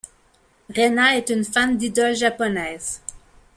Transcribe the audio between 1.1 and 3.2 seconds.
est une fan d'idoles japonaises.